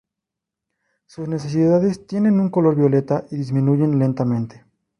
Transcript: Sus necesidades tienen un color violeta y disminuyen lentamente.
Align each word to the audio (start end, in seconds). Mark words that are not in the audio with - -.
Sus 1.05 1.27
necesidades 1.27 2.07
tienen 2.07 2.39
un 2.39 2.49
color 2.49 2.75
violeta 2.75 3.25
y 3.29 3.35
disminuyen 3.35 3.99
lentamente. 3.99 4.65